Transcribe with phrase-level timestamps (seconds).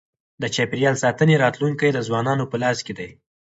[0.41, 3.09] د چاپېریال ساتنې راتلونکی د ځوانانو په لاس کي دی.